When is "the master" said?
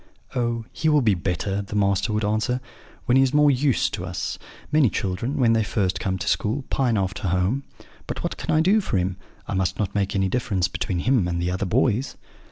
1.61-2.11